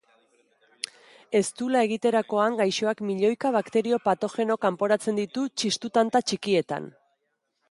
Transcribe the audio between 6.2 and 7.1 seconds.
txikiekin.